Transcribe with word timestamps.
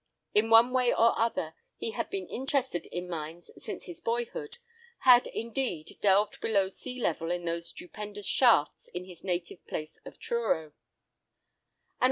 In 0.33 0.49
one 0.49 0.73
way 0.73 0.91
or 0.91 1.13
other 1.19 1.53
he 1.77 1.91
had 1.91 2.09
been 2.09 2.27
interested 2.27 2.87
in 2.87 3.07
mines 3.07 3.51
since 3.59 3.85
his 3.85 4.01
boyhood; 4.01 4.57
had, 5.01 5.27
indeed, 5.27 5.99
delved 6.01 6.41
below 6.41 6.69
sea 6.69 6.99
level 6.99 7.29
in 7.29 7.45
those 7.45 7.67
stupendous 7.67 8.25
shafts 8.25 8.87
in 8.87 9.05
his 9.05 9.23
native 9.23 9.63
place 9.67 9.99
of 10.03 10.17
Truro. 10.17 10.73